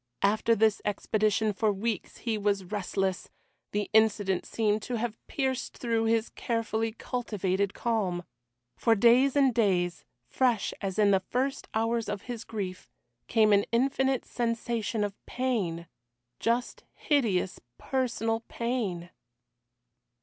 [0.23, 3.29] After this expedition for weeks he was restless
[3.71, 8.23] the incident seemed to have pierced through his carefully cultivated calm.
[8.75, 12.89] For days and days, fresh as in the first hours of his grief,
[13.27, 15.85] came an infinite sensation of pain
[16.39, 19.11] just hideous personal pain.